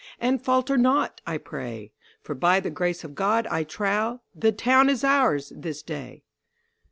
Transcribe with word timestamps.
And 0.19 0.41
falter 0.43 0.77
not, 0.79 1.21
I 1.27 1.37
pray; 1.37 1.91
For 2.23 2.33
by 2.33 2.59
the 2.59 2.71
grace 2.71 3.03
of 3.03 3.13
God, 3.13 3.45
I 3.51 3.63
trow, 3.63 4.21
The 4.33 4.51
town 4.51 4.89
is 4.89 5.03
ours 5.03 5.53
this 5.55 5.83
day! 5.83 6.23